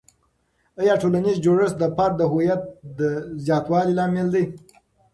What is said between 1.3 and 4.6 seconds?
جوړښت د فرد د هویت زیاتوالي لامل دی؟